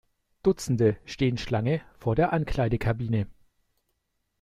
Dutzende 0.41 0.97
stehen 1.05 1.37
Schlange 1.37 1.83
vor 1.99 2.15
der 2.15 2.33
Ankleidekabine. 2.33 3.27